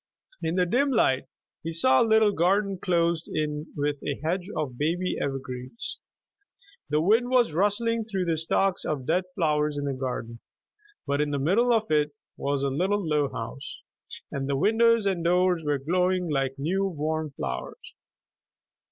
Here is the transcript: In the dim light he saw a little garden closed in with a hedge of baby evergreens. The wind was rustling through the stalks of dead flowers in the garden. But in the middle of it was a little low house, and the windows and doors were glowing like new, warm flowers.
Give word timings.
In 0.41 0.55
the 0.55 0.65
dim 0.65 0.89
light 0.89 1.27
he 1.61 1.71
saw 1.71 2.01
a 2.01 2.01
little 2.01 2.31
garden 2.31 2.79
closed 2.79 3.27
in 3.31 3.67
with 3.77 3.97
a 4.01 4.19
hedge 4.23 4.49
of 4.57 4.75
baby 4.75 5.15
evergreens. 5.21 5.99
The 6.89 6.99
wind 6.99 7.29
was 7.29 7.53
rustling 7.53 8.05
through 8.05 8.25
the 8.25 8.35
stalks 8.37 8.83
of 8.83 9.05
dead 9.05 9.25
flowers 9.35 9.77
in 9.77 9.85
the 9.85 9.93
garden. 9.93 10.39
But 11.05 11.21
in 11.21 11.29
the 11.29 11.37
middle 11.37 11.71
of 11.71 11.91
it 11.91 12.15
was 12.35 12.63
a 12.63 12.69
little 12.71 13.07
low 13.07 13.29
house, 13.31 13.79
and 14.31 14.49
the 14.49 14.57
windows 14.57 15.05
and 15.05 15.23
doors 15.23 15.61
were 15.63 15.77
glowing 15.77 16.31
like 16.31 16.57
new, 16.57 16.83
warm 16.87 17.29
flowers. 17.37 17.77